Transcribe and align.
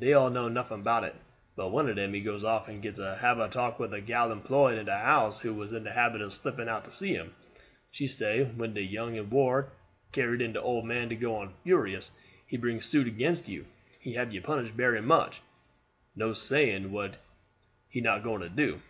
Dey 0.00 0.14
all 0.14 0.30
know 0.30 0.48
nuffin 0.48 0.82
bout 0.82 1.04
it; 1.04 1.14
but 1.54 1.68
one 1.68 1.88
of 1.88 1.94
dem 1.94 2.12
he 2.12 2.20
goes 2.20 2.42
off 2.42 2.66
and 2.66 2.82
gets 2.82 2.98
to 2.98 3.14
hab 3.20 3.38
a 3.38 3.48
talk 3.48 3.78
with 3.78 3.94
a 3.94 4.00
gal 4.00 4.32
employed 4.32 4.76
in 4.78 4.86
de 4.86 4.98
house 4.98 5.38
who 5.38 5.54
was 5.54 5.72
in 5.72 5.84
de 5.84 5.92
habit 5.92 6.20
of 6.20 6.32
slipping 6.32 6.68
out 6.68 6.82
to 6.86 6.90
see 6.90 7.14
him. 7.14 7.32
She 7.92 8.08
say 8.08 8.42
when 8.42 8.74
de 8.74 8.82
young 8.82 9.16
un 9.16 9.30
war 9.30 9.70
carried 10.10 10.40
in 10.42 10.54
de 10.54 10.60
old 10.60 10.86
man 10.86 11.08
go 11.20 11.36
on 11.36 11.54
furious; 11.62 12.10
he 12.48 12.56
bring 12.56 12.80
suit 12.80 13.06
against 13.06 13.48
you, 13.48 13.64
he 14.00 14.14
hab 14.14 14.32
you 14.32 14.40
punished 14.42 14.76
berry 14.76 15.00
much 15.00 15.40
no 16.16 16.32
saying 16.32 16.90
what 16.90 17.18
he 17.88 18.00
not 18.00 18.24
going 18.24 18.40
to 18.40 18.48
do. 18.48 18.80